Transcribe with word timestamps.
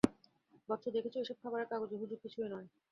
বৎস, 0.69 0.85
দেখছ 0.95 1.13
এইসব 1.15 1.37
খবরের 1.43 1.67
কাগজের 1.71 1.99
হুজুগ 2.01 2.19
কিছুই 2.23 2.49
নয়। 2.49 2.67